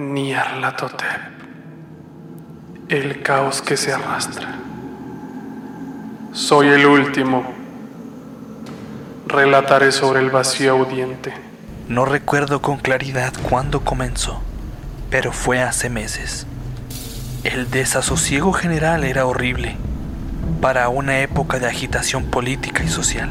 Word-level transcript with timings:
Nyarlathotep. 0.00 1.20
El 2.88 3.20
caos 3.20 3.60
que 3.60 3.76
se 3.76 3.92
arrastra. 3.92 4.54
Soy 6.32 6.68
el 6.68 6.86
último. 6.86 7.44
Relataré 9.26 9.92
sobre 9.92 10.20
el 10.20 10.30
vacío 10.30 10.72
audiente. 10.72 11.34
No 11.86 12.06
recuerdo 12.06 12.62
con 12.62 12.78
claridad 12.78 13.34
cuándo 13.50 13.82
comenzó, 13.82 14.40
pero 15.10 15.32
fue 15.32 15.60
hace 15.60 15.90
meses. 15.90 16.46
El 17.44 17.70
desasosiego 17.70 18.54
general 18.54 19.04
era 19.04 19.26
horrible. 19.26 19.76
Para 20.62 20.88
una 20.88 21.20
época 21.20 21.58
de 21.58 21.66
agitación 21.66 22.24
política 22.30 22.82
y 22.82 22.88
social, 22.88 23.28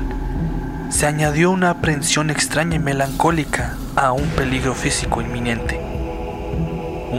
se 0.92 1.08
añadió 1.08 1.50
una 1.50 1.72
aprensión 1.72 2.30
extraña 2.30 2.76
y 2.76 2.80
melancólica 2.80 3.76
a 3.96 4.12
un 4.12 4.28
peligro 4.30 4.76
físico 4.76 5.20
inminente 5.20 5.89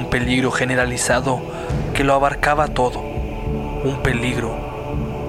un 0.01 0.09
peligro 0.09 0.51
generalizado 0.51 1.43
que 1.93 2.05
lo 2.05 2.15
abarcaba 2.15 2.69
todo, 2.69 3.01
un 3.01 4.01
peligro 4.03 4.71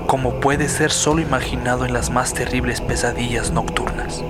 como 0.08 0.36
puede 0.36 0.70
ser 0.70 0.92
solo 0.92 1.22
imaginado 1.22 1.86
en 1.86 1.94
las 1.94 2.10
más 2.10 2.34
terribles 2.34 2.80
pesadillas 2.80 3.52
nocturnas. 3.52 4.24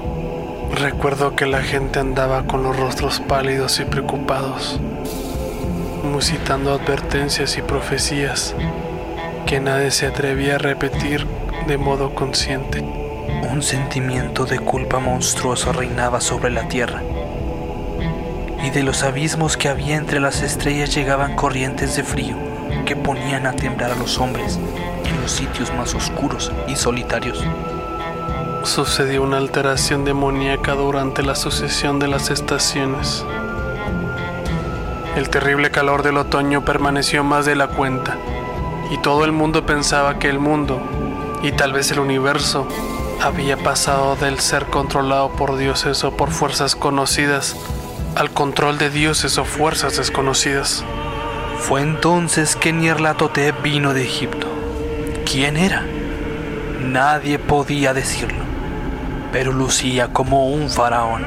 Recuerdo 0.73 1.35
que 1.35 1.45
la 1.45 1.61
gente 1.61 1.99
andaba 1.99 2.47
con 2.47 2.63
los 2.63 2.75
rostros 2.75 3.19
pálidos 3.19 3.79
y 3.79 3.85
preocupados, 3.85 4.79
musitando 6.03 6.73
advertencias 6.73 7.57
y 7.57 7.61
profecías 7.61 8.55
que 9.45 9.59
nadie 9.59 9.91
se 9.91 10.07
atrevía 10.07 10.55
a 10.55 10.59
repetir 10.59 11.27
de 11.67 11.77
modo 11.77 12.15
consciente. 12.15 12.81
Un 13.51 13.61
sentimiento 13.61 14.45
de 14.45 14.57
culpa 14.59 14.97
monstruoso 14.99 15.71
reinaba 15.71 16.19
sobre 16.19 16.49
la 16.49 16.67
tierra 16.67 17.03
y 18.63 18.69
de 18.69 18.83
los 18.83 19.03
abismos 19.03 19.57
que 19.57 19.69
había 19.69 19.95
entre 19.95 20.19
las 20.19 20.41
estrellas 20.41 20.93
llegaban 20.93 21.35
corrientes 21.35 21.95
de 21.95 22.03
frío 22.03 22.35
que 22.85 22.95
ponían 22.95 23.47
a 23.47 23.53
temblar 23.53 23.91
a 23.91 23.95
los 23.95 24.19
hombres 24.19 24.59
en 25.05 25.21
los 25.21 25.31
sitios 25.31 25.73
más 25.73 25.93
oscuros 25.95 26.51
y 26.67 26.75
solitarios. 26.75 27.43
Sucedió 28.63 29.23
una 29.23 29.37
alteración 29.37 30.05
demoníaca 30.05 30.73
durante 30.73 31.23
la 31.23 31.35
sucesión 31.35 31.99
de 31.99 32.07
las 32.07 32.29
estaciones. 32.29 33.25
El 35.15 35.29
terrible 35.29 35.71
calor 35.71 36.03
del 36.03 36.17
otoño 36.17 36.63
permaneció 36.63 37.23
más 37.23 37.45
de 37.45 37.55
la 37.55 37.67
cuenta 37.67 38.17
y 38.91 38.97
todo 38.97 39.25
el 39.25 39.31
mundo 39.31 39.65
pensaba 39.65 40.19
que 40.19 40.29
el 40.29 40.39
mundo 40.39 40.81
y 41.41 41.51
tal 41.51 41.73
vez 41.73 41.91
el 41.91 41.99
universo 41.99 42.67
había 43.21 43.57
pasado 43.57 44.15
del 44.15 44.39
ser 44.39 44.65
controlado 44.65 45.29
por 45.31 45.57
dioses 45.57 46.03
o 46.03 46.11
por 46.11 46.31
fuerzas 46.31 46.75
conocidas 46.75 47.55
al 48.15 48.31
control 48.31 48.77
de 48.77 48.89
dioses 48.89 49.37
o 49.37 49.45
fuerzas 49.45 49.97
desconocidas. 49.97 50.83
Fue 51.59 51.81
entonces 51.81 52.55
que 52.55 52.73
Nyarlathotep 52.73 53.61
vino 53.61 53.93
de 53.93 54.03
Egipto. 54.03 54.47
¿Quién 55.25 55.55
era? 55.55 55.85
Nadie 56.81 57.39
podía 57.39 57.93
decirlo, 57.93 58.43
pero 59.31 59.53
lucía 59.53 60.11
como 60.11 60.49
un 60.49 60.69
faraón, 60.69 61.25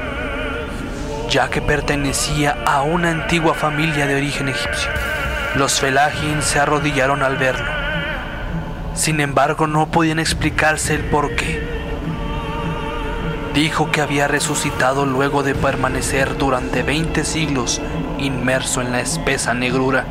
ya 1.30 1.48
que 1.48 1.62
pertenecía 1.62 2.58
a 2.66 2.82
una 2.82 3.10
antigua 3.10 3.54
familia 3.54 4.06
de 4.06 4.16
origen 4.16 4.48
egipcio. 4.48 4.90
Los 5.56 5.80
Felagin 5.80 6.42
se 6.42 6.58
arrodillaron 6.58 7.22
al 7.22 7.36
verlo. 7.36 7.70
Sin 8.94 9.20
embargo, 9.20 9.66
no 9.66 9.86
podían 9.86 10.18
explicarse 10.18 10.94
el 10.94 11.04
por 11.04 11.34
qué 11.34 11.63
dijo 13.54 13.92
que 13.92 14.00
había 14.00 14.26
resucitado 14.26 15.06
luego 15.06 15.44
de 15.44 15.54
permanecer 15.54 16.36
durante 16.36 16.82
20 16.82 17.24
siglos 17.24 17.80
inmerso 18.18 18.80
en 18.80 18.90
la 18.90 19.00
espesa 19.00 19.54
negrura 19.54 20.06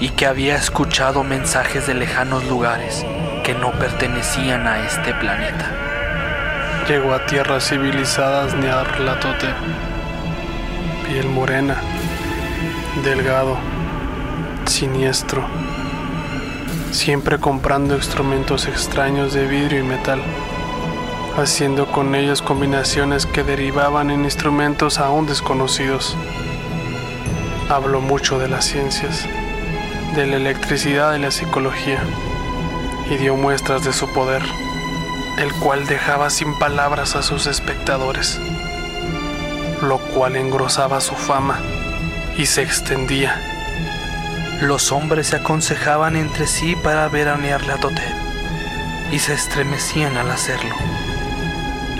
y 0.00 0.08
que 0.08 0.24
había 0.24 0.56
escuchado 0.56 1.24
mensajes 1.24 1.86
de 1.86 1.94
lejanos 1.94 2.44
lugares 2.46 3.04
que 3.44 3.54
no 3.54 3.70
pertenecían 3.72 4.66
a 4.66 4.84
este 4.86 5.12
planeta. 5.14 5.70
Llegó 6.88 7.12
a 7.12 7.26
tierras 7.26 7.68
civilizadas 7.68 8.54
Nyarlathotep, 8.54 9.54
piel 11.06 11.28
morena, 11.28 11.76
delgado, 13.04 13.58
siniestro, 14.64 15.44
siempre 16.92 17.38
comprando 17.38 17.94
instrumentos 17.94 18.66
extraños 18.66 19.34
de 19.34 19.46
vidrio 19.46 19.80
y 19.80 19.82
metal 19.82 20.20
haciendo 21.36 21.86
con 21.86 22.14
ellos 22.14 22.42
combinaciones 22.42 23.26
que 23.26 23.42
derivaban 23.42 24.10
en 24.10 24.24
instrumentos 24.24 24.98
aún 24.98 25.26
desconocidos. 25.26 26.16
Habló 27.68 28.00
mucho 28.00 28.38
de 28.38 28.48
las 28.48 28.66
ciencias, 28.66 29.26
de 30.14 30.26
la 30.26 30.36
electricidad 30.36 31.14
y 31.14 31.20
la 31.20 31.30
psicología, 31.30 32.02
y 33.10 33.16
dio 33.16 33.36
muestras 33.36 33.84
de 33.84 33.92
su 33.92 34.12
poder, 34.12 34.42
el 35.38 35.52
cual 35.54 35.86
dejaba 35.86 36.28
sin 36.28 36.58
palabras 36.58 37.16
a 37.16 37.22
sus 37.22 37.46
espectadores, 37.46 38.38
lo 39.80 39.98
cual 39.98 40.36
engrosaba 40.36 41.00
su 41.00 41.14
fama 41.14 41.60
y 42.36 42.46
se 42.46 42.62
extendía. 42.62 43.40
Los 44.60 44.92
hombres 44.92 45.28
se 45.28 45.36
aconsejaban 45.36 46.16
entre 46.16 46.46
sí 46.46 46.76
para 46.76 47.08
ver 47.08 47.28
a 47.28 47.36
Nyarlathotep 47.36 48.14
y 49.10 49.18
se 49.18 49.34
estremecían 49.34 50.16
al 50.16 50.30
hacerlo 50.30 50.74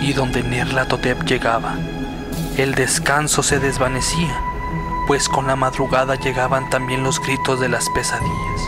y 0.02 0.12
donde 0.12 0.42
Nerlatotep 0.42 1.22
llegaba, 1.24 1.76
el 2.56 2.74
descanso 2.74 3.42
se 3.42 3.60
desvanecía, 3.60 4.40
pues 5.06 5.28
con 5.28 5.46
la 5.46 5.56
madrugada 5.56 6.16
llegaban 6.16 6.68
también 6.70 7.04
los 7.04 7.20
gritos 7.20 7.60
de 7.60 7.68
las 7.68 7.88
pesadillas. 7.90 8.62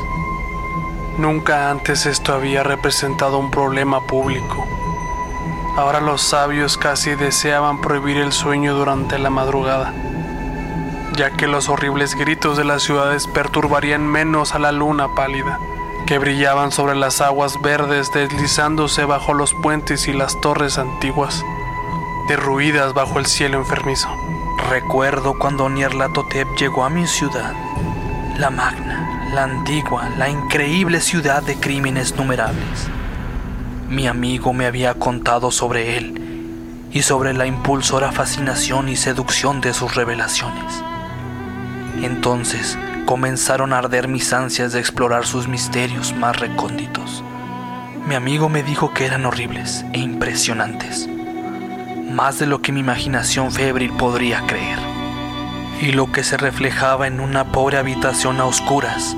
Nunca 1.18 1.70
antes 1.70 2.06
esto 2.06 2.32
había 2.32 2.62
representado 2.62 3.38
un 3.38 3.50
problema 3.50 4.06
público. 4.06 4.66
Ahora 5.76 6.00
los 6.00 6.22
sabios 6.22 6.78
casi 6.78 7.14
deseaban 7.16 7.80
prohibir 7.80 8.18
el 8.18 8.32
sueño 8.32 8.74
durante 8.74 9.18
la 9.18 9.30
madrugada, 9.30 9.92
ya 11.16 11.30
que 11.30 11.48
los 11.48 11.68
horribles 11.68 12.14
gritos 12.14 12.56
de 12.56 12.64
las 12.64 12.82
ciudades 12.82 13.26
perturbarían 13.26 14.06
menos 14.06 14.54
a 14.54 14.60
la 14.60 14.70
luna 14.70 15.14
pálida 15.14 15.58
que 16.06 16.18
brillaban 16.18 16.70
sobre 16.70 16.94
las 16.94 17.20
aguas 17.20 17.60
verdes 17.62 18.12
deslizándose 18.12 19.04
bajo 19.04 19.32
los 19.32 19.54
puentes 19.54 20.06
y 20.08 20.12
las 20.12 20.40
torres 20.40 20.78
antiguas, 20.78 21.42
derruidas 22.28 22.92
bajo 22.94 23.18
el 23.18 23.26
cielo 23.26 23.58
enfermizo. 23.58 24.08
Recuerdo 24.68 25.38
cuando 25.38 25.68
Nyarlathotep 25.68 26.46
llegó 26.56 26.84
a 26.84 26.90
mi 26.90 27.06
ciudad, 27.06 27.54
la 28.38 28.50
magna, 28.50 29.30
la 29.32 29.44
antigua, 29.44 30.08
la 30.18 30.28
increíble 30.28 31.00
ciudad 31.00 31.42
de 31.42 31.56
crímenes 31.56 32.14
numerables. 32.16 32.88
Mi 33.88 34.06
amigo 34.06 34.52
me 34.52 34.66
había 34.66 34.94
contado 34.94 35.50
sobre 35.50 35.96
él 35.96 36.20
y 36.92 37.02
sobre 37.02 37.34
la 37.34 37.46
impulsora 37.46 38.12
fascinación 38.12 38.88
y 38.88 38.96
seducción 38.96 39.60
de 39.60 39.74
sus 39.74 39.94
revelaciones. 39.94 40.82
Entonces, 42.02 42.78
comenzaron 43.04 43.72
a 43.72 43.78
arder 43.78 44.08
mis 44.08 44.32
ansias 44.32 44.72
de 44.72 44.80
explorar 44.80 45.26
sus 45.26 45.48
misterios 45.48 46.14
más 46.14 46.38
recónditos. 46.38 47.22
Mi 48.06 48.14
amigo 48.14 48.48
me 48.48 48.62
dijo 48.62 48.92
que 48.92 49.06
eran 49.06 49.26
horribles 49.26 49.84
e 49.92 49.98
impresionantes, 49.98 51.08
más 52.10 52.38
de 52.38 52.46
lo 52.46 52.60
que 52.60 52.72
mi 52.72 52.80
imaginación 52.80 53.52
febril 53.52 53.92
podría 53.92 54.46
creer, 54.46 54.78
y 55.80 55.92
lo 55.92 56.12
que 56.12 56.24
se 56.24 56.36
reflejaba 56.36 57.06
en 57.06 57.20
una 57.20 57.52
pobre 57.52 57.78
habitación 57.78 58.40
a 58.40 58.46
oscuras. 58.46 59.16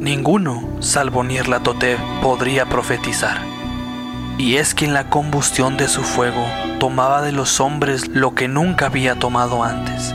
Ninguno, 0.00 0.68
salvo 0.80 1.24
Nierlatotep, 1.24 1.98
podría 2.22 2.66
profetizar. 2.66 3.38
Y 4.38 4.56
es 4.56 4.74
que 4.74 4.86
en 4.86 4.94
la 4.94 5.08
combustión 5.08 5.76
de 5.76 5.88
su 5.88 6.02
fuego 6.02 6.44
tomaba 6.80 7.22
de 7.22 7.32
los 7.32 7.60
hombres 7.60 8.08
lo 8.08 8.34
que 8.34 8.48
nunca 8.48 8.86
había 8.86 9.14
tomado 9.18 9.62
antes 9.62 10.14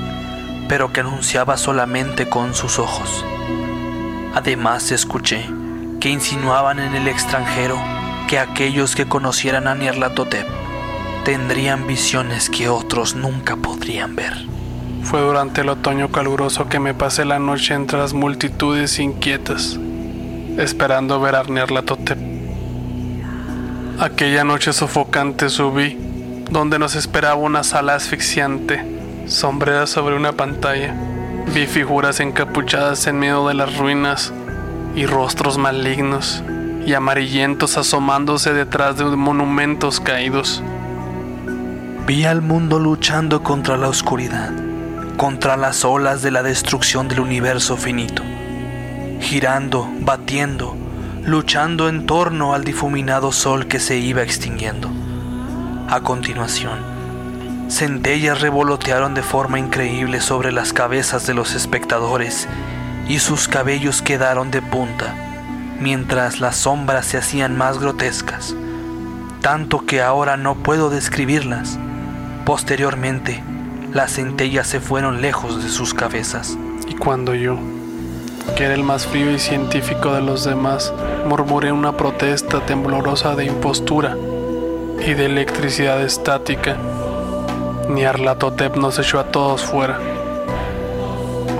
pero 0.67 0.91
que 0.91 0.99
anunciaba 1.01 1.57
solamente 1.57 2.27
con 2.27 2.53
sus 2.53 2.79
ojos. 2.79 3.25
Además 4.35 4.91
escuché 4.91 5.45
que 5.99 6.09
insinuaban 6.09 6.79
en 6.79 6.95
el 6.95 7.07
extranjero 7.07 7.77
que 8.27 8.39
aquellos 8.39 8.95
que 8.95 9.07
conocieran 9.07 9.67
a 9.67 9.75
Nyarlathotep 9.75 10.45
tendrían 11.23 11.87
visiones 11.87 12.49
que 12.49 12.69
otros 12.69 13.15
nunca 13.15 13.55
podrían 13.55 14.15
ver. 14.15 14.33
Fue 15.03 15.21
durante 15.21 15.61
el 15.61 15.69
otoño 15.69 16.11
caluroso 16.11 16.67
que 16.67 16.79
me 16.79 16.93
pasé 16.93 17.23
la 17.23 17.39
noche 17.39 17.73
entre 17.73 17.97
las 17.97 18.13
multitudes 18.13 18.99
inquietas, 18.99 19.79
esperando 20.57 21.19
ver 21.21 21.35
a 21.35 21.43
Nyarlathotep. 21.43 22.17
Aquella 23.99 24.43
noche 24.43 24.73
sofocante 24.73 25.49
subí, 25.49 25.97
donde 26.51 26.77
nos 26.77 26.95
esperaba 26.95 27.35
una 27.35 27.63
sala 27.63 27.95
asfixiante 27.95 28.96
sombreras 29.27 29.89
sobre 29.89 30.15
una 30.15 30.31
pantalla. 30.31 30.95
Vi 31.53 31.67
figuras 31.67 32.19
encapuchadas 32.19 33.07
en 33.07 33.19
medio 33.19 33.47
de 33.47 33.53
las 33.53 33.77
ruinas 33.77 34.33
y 34.95 35.05
rostros 35.05 35.57
malignos 35.57 36.43
y 36.85 36.93
amarillentos 36.93 37.77
asomándose 37.77 38.53
detrás 38.53 38.97
de 38.97 39.03
monumentos 39.03 39.99
caídos. 39.99 40.63
Vi 42.05 42.23
al 42.25 42.41
mundo 42.41 42.79
luchando 42.79 43.43
contra 43.43 43.75
la 43.75 43.89
oscuridad, 43.89 44.51
contra 45.17 45.57
las 45.57 45.83
olas 45.83 46.21
de 46.21 46.31
la 46.31 46.43
destrucción 46.43 47.09
del 47.09 47.19
universo 47.19 47.75
finito, 47.75 48.23
girando, 49.19 49.89
batiendo, 49.99 50.75
luchando 51.25 51.89
en 51.89 52.05
torno 52.05 52.53
al 52.53 52.63
difuminado 52.63 53.33
sol 53.33 53.67
que 53.67 53.79
se 53.79 53.97
iba 53.97 54.21
extinguiendo. 54.21 54.89
A 55.89 55.99
continuación, 56.01 56.96
centellas 57.69 58.41
revolotearon 58.41 59.13
de 59.13 59.23
forma 59.23 59.59
increíble 59.59 60.21
sobre 60.21 60.51
las 60.51 60.73
cabezas 60.73 61.27
de 61.27 61.33
los 61.33 61.53
espectadores 61.53 62.47
y 63.07 63.19
sus 63.19 63.47
cabellos 63.47 64.01
quedaron 64.01 64.51
de 64.51 64.61
punta, 64.61 65.15
mientras 65.79 66.39
las 66.39 66.57
sombras 66.57 67.05
se 67.05 67.17
hacían 67.17 67.57
más 67.57 67.79
grotescas, 67.79 68.55
tanto 69.41 69.85
que 69.85 70.01
ahora 70.01 70.37
no 70.37 70.55
puedo 70.55 70.89
describirlas. 70.89 71.77
Posteriormente, 72.45 73.43
las 73.93 74.13
centellas 74.13 74.67
se 74.67 74.79
fueron 74.79 75.21
lejos 75.21 75.63
de 75.63 75.69
sus 75.69 75.93
cabezas. 75.93 76.57
Y 76.87 76.95
cuando 76.95 77.33
yo, 77.35 77.57
que 78.55 78.65
era 78.65 78.73
el 78.73 78.83
más 78.83 79.05
frío 79.05 79.31
y 79.31 79.39
científico 79.39 80.13
de 80.13 80.21
los 80.21 80.45
demás, 80.45 80.93
murmuré 81.25 81.71
una 81.71 81.97
protesta 81.97 82.65
temblorosa 82.65 83.35
de 83.35 83.45
impostura 83.45 84.15
y 85.05 85.13
de 85.13 85.25
electricidad 85.25 86.01
estática, 86.01 86.77
Nyarlathotep 87.89 88.75
nos 88.75 88.99
echó 88.99 89.19
a 89.19 89.31
todos 89.31 89.61
fuera. 89.61 89.97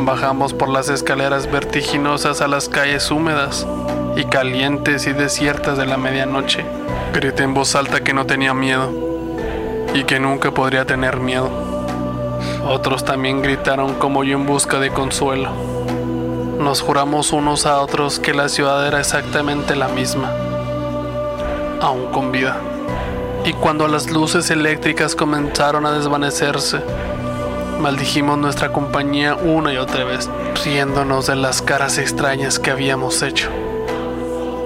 Bajamos 0.02 0.54
por 0.54 0.68
las 0.68 0.90
escaleras 0.90 1.50
vertiginosas 1.50 2.42
a 2.42 2.50
las 2.50 2.68
calles 2.68 3.10
húmedas 3.12 3.66
y 4.18 4.26
calientes 4.26 5.08
y 5.08 5.14
desiertas 5.14 5.78
de 5.78 5.86
la 5.86 5.96
medianoche. 5.96 6.66
Grité 7.14 7.44
en 7.44 7.54
voz 7.54 7.76
alta 7.76 8.02
que 8.02 8.14
no 8.14 8.26
tenía 8.26 8.54
miedo 8.54 8.92
y 9.94 10.04
que 10.04 10.20
nunca 10.20 10.52
podría 10.52 10.86
tener 10.86 11.22
miedo. 11.22 11.50
Otros 12.68 13.06
también 13.06 13.42
gritaron 13.42 13.94
como 13.94 14.26
yo 14.26 14.38
en 14.38 14.46
busca 14.46 14.80
de 14.80 14.92
consuelo. 14.92 15.52
Nos 16.60 16.82
juramos 16.82 17.32
unos 17.32 17.66
a 17.66 17.80
otros 17.80 18.20
que 18.20 18.34
la 18.34 18.50
ciudad 18.50 18.86
era 18.86 19.00
exactamente 19.00 19.78
la 19.78 19.88
misma, 19.88 20.30
aún 21.80 22.08
con 22.12 22.34
vida. 22.34 22.60
Y 23.48 23.54
cuando 23.54 23.88
las 23.88 24.12
luces 24.12 24.52
eléctricas 24.52 25.16
comenzaron 25.16 25.86
a 25.86 25.94
desvanecerse, 25.94 26.82
maldijimos 27.80 28.38
nuestra 28.38 28.74
compañía 28.74 29.36
una 29.36 29.72
y 29.72 29.78
otra 29.78 30.04
vez, 30.04 30.30
riéndonos 30.66 31.28
de 31.28 31.38
las 31.38 31.62
caras 31.62 31.98
extrañas 31.98 32.60
que 32.60 32.72
habíamos 32.72 33.22
hecho. 33.22 33.50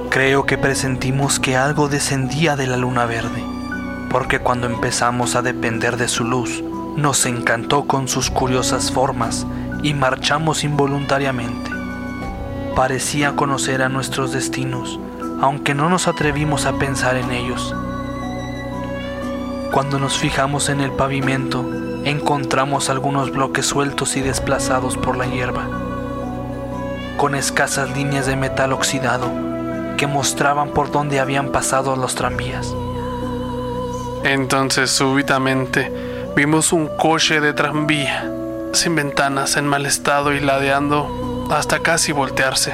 Creo 0.09 0.47
que 0.47 0.57
presentimos 0.57 1.39
que 1.39 1.55
algo 1.55 1.89
descendía 1.89 2.55
de 2.55 2.65
la 2.65 2.75
luna 2.75 3.05
verde, 3.05 3.43
porque 4.09 4.39
cuando 4.39 4.65
empezamos 4.65 5.35
a 5.35 5.43
depender 5.43 5.97
de 5.97 6.07
su 6.07 6.23
luz, 6.23 6.63
nos 6.95 7.27
encantó 7.27 7.83
con 7.83 8.07
sus 8.07 8.31
curiosas 8.31 8.91
formas 8.91 9.45
y 9.83 9.93
marchamos 9.93 10.63
involuntariamente. 10.63 11.69
Parecía 12.75 13.35
conocer 13.35 13.83
a 13.83 13.89
nuestros 13.89 14.31
destinos, 14.31 14.99
aunque 15.39 15.75
no 15.75 15.87
nos 15.87 16.07
atrevimos 16.07 16.65
a 16.65 16.79
pensar 16.79 17.15
en 17.15 17.29
ellos. 17.29 17.75
Cuando 19.71 19.99
nos 19.99 20.17
fijamos 20.17 20.67
en 20.67 20.81
el 20.81 20.91
pavimento, 20.91 21.65
encontramos 22.03 22.89
algunos 22.89 23.31
bloques 23.31 23.65
sueltos 23.65 24.17
y 24.17 24.21
desplazados 24.21 24.97
por 24.97 25.15
la 25.15 25.25
hierba, 25.25 25.65
con 27.15 27.35
escasas 27.35 27.95
líneas 27.95 28.25
de 28.25 28.35
metal 28.35 28.73
oxidado 28.73 29.31
que 29.97 30.07
mostraban 30.07 30.71
por 30.71 30.91
dónde 30.91 31.21
habían 31.21 31.53
pasado 31.53 31.95
los 31.95 32.15
tranvías. 32.15 32.67
Entonces 34.25 34.91
súbitamente 34.91 35.89
vimos 36.35 36.73
un 36.73 36.89
coche 36.97 37.39
de 37.39 37.53
tranvía, 37.53 38.29
sin 38.73 38.95
ventanas, 38.95 39.55
en 39.55 39.67
mal 39.67 39.85
estado 39.85 40.33
y 40.33 40.41
ladeando 40.41 41.47
hasta 41.49 41.79
casi 41.79 42.11
voltearse. 42.11 42.73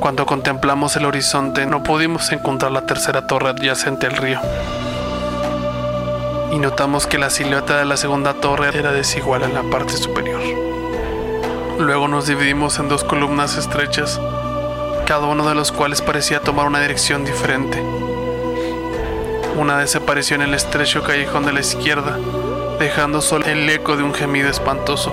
Cuando 0.00 0.24
contemplamos 0.24 0.96
el 0.96 1.04
horizonte 1.04 1.66
no 1.66 1.82
pudimos 1.82 2.32
encontrar 2.32 2.72
la 2.72 2.86
tercera 2.86 3.26
torre 3.26 3.50
adyacente 3.50 4.06
al 4.06 4.16
río. 4.16 4.40
Y 6.52 6.58
notamos 6.58 7.06
que 7.06 7.18
la 7.18 7.30
silueta 7.30 7.78
de 7.78 7.86
la 7.86 7.96
segunda 7.96 8.34
torre 8.34 8.68
era 8.78 8.92
desigual 8.92 9.42
en 9.42 9.54
la 9.54 9.62
parte 9.62 9.94
superior. 9.96 10.42
Luego 11.78 12.06
nos 12.06 12.26
dividimos 12.26 12.78
en 12.78 12.88
dos 12.88 13.02
columnas 13.02 13.56
estrechas, 13.56 14.20
cada 15.06 15.26
uno 15.26 15.48
de 15.48 15.54
los 15.54 15.72
cuales 15.72 16.02
parecía 16.02 16.40
tomar 16.40 16.66
una 16.66 16.80
dirección 16.80 17.24
diferente. 17.24 17.82
Una 19.56 19.78
desapareció 19.78 20.36
en 20.36 20.42
el 20.42 20.54
estrecho 20.54 21.02
callejón 21.02 21.44
de 21.44 21.52
la 21.54 21.60
izquierda, 21.60 22.18
dejando 22.78 23.20
solo 23.20 23.46
el 23.46 23.68
eco 23.68 23.96
de 23.96 24.02
un 24.02 24.14
gemido 24.14 24.48
espantoso. 24.48 25.12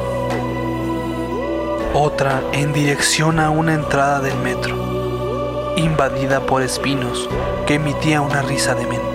Otra 1.94 2.42
en 2.52 2.72
dirección 2.72 3.40
a 3.40 3.50
una 3.50 3.74
entrada 3.74 4.20
del 4.20 4.36
metro, 4.38 5.74
invadida 5.76 6.42
por 6.42 6.62
espinos 6.62 7.30
que 7.66 7.76
emitía 7.76 8.22
una 8.22 8.42
risa 8.42 8.76
demente. 8.76 9.09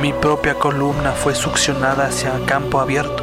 Mi 0.00 0.14
propia 0.14 0.54
columna 0.54 1.12
fue 1.12 1.34
succionada 1.34 2.06
hacia 2.06 2.32
campo 2.46 2.80
abierto. 2.80 3.22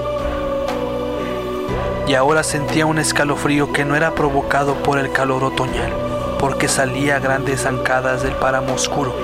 Y 2.08 2.14
ahora 2.14 2.44
sentía 2.44 2.86
un 2.86 3.00
escalofrío 3.00 3.74
que 3.74 3.84
no 3.84 3.96
era 3.96 4.14
provocado 4.14 4.76
por 4.84 5.00
el 5.00 5.12
calor 5.12 5.44
otoñal, 5.44 5.92
porque 6.40 6.68
salía 6.68 7.16
a 7.16 7.20
grandes 7.20 7.64
zancadas 7.64 8.22
del 8.22 8.36
páramo 8.36 8.76
oscuro 8.76 9.16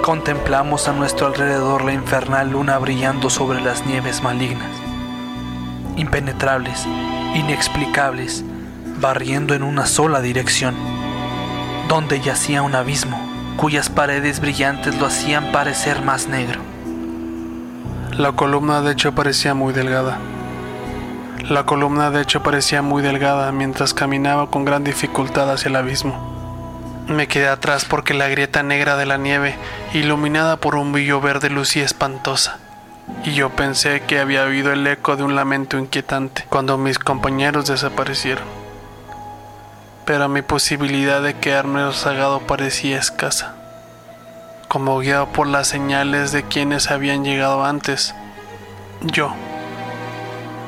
Contemplamos 0.00 0.86
a 0.86 0.92
nuestro 0.92 1.26
alrededor 1.26 1.82
la 1.82 1.94
infernal 1.94 2.50
luna 2.50 2.78
brillando 2.78 3.30
sobre 3.30 3.60
las 3.62 3.86
nieves 3.86 4.22
malignas, 4.22 4.70
impenetrables, 5.96 6.86
inexplicables, 7.34 8.44
barriendo 9.00 9.54
en 9.54 9.62
una 9.62 9.86
sola 9.86 10.20
dirección, 10.20 10.76
donde 11.88 12.20
yacía 12.20 12.62
un 12.62 12.74
abismo 12.74 13.33
cuyas 13.56 13.88
paredes 13.88 14.40
brillantes 14.40 14.98
lo 14.98 15.06
hacían 15.06 15.52
parecer 15.52 16.02
más 16.02 16.28
negro. 16.28 16.60
La 18.16 18.32
columna 18.32 18.80
de 18.80 18.92
hecho 18.92 19.14
parecía 19.14 19.54
muy 19.54 19.72
delgada. 19.72 20.18
La 21.48 21.64
columna 21.66 22.10
de 22.10 22.22
hecho 22.22 22.42
parecía 22.42 22.80
muy 22.80 23.02
delgada 23.02 23.52
mientras 23.52 23.92
caminaba 23.92 24.50
con 24.50 24.64
gran 24.64 24.84
dificultad 24.84 25.50
hacia 25.50 25.68
el 25.68 25.76
abismo. 25.76 26.32
Me 27.08 27.28
quedé 27.28 27.48
atrás 27.48 27.84
porque 27.84 28.14
la 28.14 28.28
grieta 28.28 28.62
negra 28.62 28.96
de 28.96 29.04
la 29.04 29.18
nieve, 29.18 29.56
iluminada 29.92 30.56
por 30.56 30.74
un 30.74 30.92
brillo 30.92 31.20
verde, 31.20 31.50
lucía 31.50 31.84
espantosa. 31.84 32.58
Y 33.24 33.34
yo 33.34 33.50
pensé 33.50 34.00
que 34.00 34.20
había 34.20 34.44
oído 34.44 34.72
el 34.72 34.86
eco 34.86 35.16
de 35.16 35.22
un 35.22 35.34
lamento 35.34 35.78
inquietante 35.78 36.46
cuando 36.48 36.78
mis 36.78 36.98
compañeros 36.98 37.66
desaparecieron. 37.66 38.63
Pero 40.04 40.28
mi 40.28 40.42
posibilidad 40.42 41.22
de 41.22 41.34
quedarme 41.34 41.86
rezagado 41.86 42.40
parecía 42.40 42.98
escasa. 42.98 43.54
Como 44.68 44.98
guiado 44.98 45.28
por 45.32 45.46
las 45.46 45.68
señales 45.68 46.32
de 46.32 46.42
quienes 46.42 46.90
habían 46.90 47.24
llegado 47.24 47.64
antes, 47.64 48.14
yo 49.00 49.34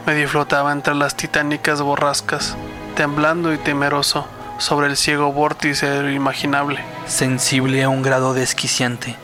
medio 0.07 0.29
flotaba 0.29 0.73
entre 0.73 0.95
las 0.95 1.17
titánicas 1.17 1.83
borrascas, 1.83 2.57
temblando 2.95 3.53
y 3.53 3.59
temeroso 3.59 4.29
sobre 4.59 4.87
el 4.87 4.97
ciego 4.97 5.33
vórtice 5.33 5.91
de 5.91 6.03
lo 6.03 6.11
imaginable. 6.11 6.83
sensible 7.07 7.83
a 7.83 7.89
un 7.89 8.03
grado 8.03 8.33
desquiciante, 8.33 9.17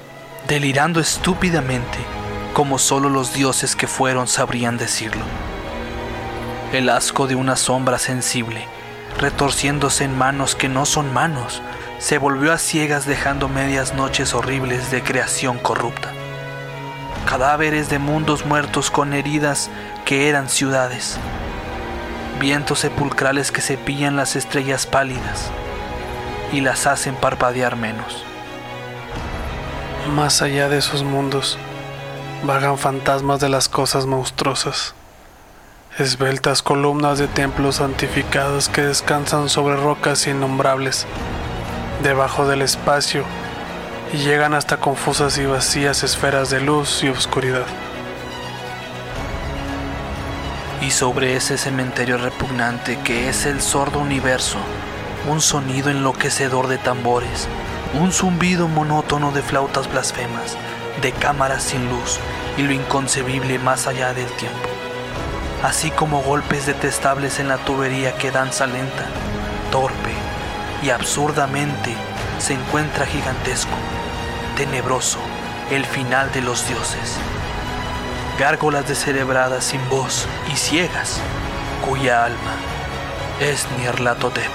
delirando 0.49 1.01
estúpidamente, 1.01 1.99
como 2.53 2.79
solo 2.79 3.09
los 3.09 3.33
dioses 3.33 3.77
que 3.77 3.87
fueron 3.87 4.27
sabrían 4.27 4.77
decirlo. 4.77 5.25
El 6.73 6.89
asco 6.89 7.27
de 7.27 7.35
una 7.37 7.57
sombra 7.57 7.99
sensible, 7.99 8.67
retorciéndose 9.19 10.05
en 10.05 10.17
manos 10.17 10.55
que 10.55 10.69
no 10.69 10.87
son 10.87 11.13
manos, 11.13 11.63
se 11.99 12.19
volvió 12.19 12.53
a 12.53 12.59
ciegas 12.59 13.07
dejando 13.07 13.49
medias 13.49 13.95
noches 13.95 14.35
horribles 14.35 14.91
de 14.91 15.03
creación 15.03 15.59
corrupta. 15.59 16.13
Cadáveres 17.27 17.89
de 17.89 17.99
mundos 17.99 18.45
muertos 18.45 18.91
con 18.91 19.13
heridas 19.13 19.71
que 20.05 20.29
eran 20.29 20.49
ciudades, 20.49 21.19
vientos 22.41 22.81
sepulcrales 22.81 23.53
que 23.53 23.61
cepillan 23.61 24.17
las 24.17 24.35
estrellas 24.35 24.87
pálidas 24.87 25.51
y 26.53 26.61
las 26.61 26.87
hacen 26.87 27.15
parpadear 27.15 27.77
menos. 27.77 28.25
Más 30.15 30.43
allá 30.43 30.69
de 30.69 30.79
esos 30.79 31.05
mundos, 31.05 31.59
vagan 32.45 32.77
fantasmas 32.77 33.39
de 33.39 33.49
las 33.49 33.69
cosas 33.69 34.07
monstruosas, 34.07 34.95
esbeltas 35.99 36.63
columnas 36.63 37.19
de 37.19 37.29
templos 37.29 37.77
santificados 37.77 38.71
que 38.71 38.81
descansan 38.81 39.51
sobre 39.51 39.77
rocas 39.77 40.27
innombrables, 40.27 41.07
debajo 42.03 42.47
del 42.47 42.63
espacio, 42.63 43.25
y 44.13 44.19
llegan 44.19 44.55
hasta 44.55 44.79
confusas 44.79 45.37
y 45.37 45.45
vacías 45.45 46.03
esferas 46.03 46.49
de 46.49 46.61
luz 46.61 47.03
y 47.03 47.09
oscuridad. 47.09 47.67
Y 50.81 50.91
sobre 50.91 51.37
ese 51.37 51.59
cementerio 51.59 52.17
repugnante 52.17 52.99
que 53.05 53.29
es 53.29 53.45
el 53.45 53.61
sordo 53.61 54.01
universo, 54.01 54.59
un 55.29 55.41
sonido 55.41 55.91
enloquecedor 55.91 56.69
de 56.69 56.79
tambores, 56.79 57.49
un 58.01 58.13
zumbido 58.13 58.67
monótono 58.67 59.31
de 59.31 59.43
flautas 59.43 59.91
blasfemas, 59.91 60.57
de 61.03 61.13
cámaras 61.13 61.63
sin 61.63 61.89
luz 61.91 62.19
y 62.57 62.63
lo 62.63 62.73
inconcebible 62.73 63.59
más 63.59 63.87
allá 63.87 64.15
del 64.15 64.27
tiempo, 64.33 64.69
así 65.63 65.91
como 65.91 66.23
golpes 66.23 66.67
detestables 66.67 67.39
en 67.39 67.49
la 67.49 67.59
tubería 67.59 68.15
que 68.17 68.31
danza 68.31 68.67
lenta, 68.67 69.07
torpe 69.71 70.13
y 70.83 70.91
absurdamente 70.91 71.95
se 72.39 72.55
encuentra 72.55 73.07
gigantesco, 73.07 73.77
tenebroso, 74.57 75.19
el 75.71 75.85
final 75.85 76.33
de 76.33 76.43
los 76.43 76.67
dioses. 76.67 77.17
Gárgolas 78.39 78.89
descerebradas 78.89 79.65
sin 79.65 79.89
voz 79.89 80.27
y 80.53 80.57
ciegas, 80.57 81.21
cuya 81.87 82.25
alma 82.25 82.55
es 83.41 83.67
Nierlatotep. 83.79 84.51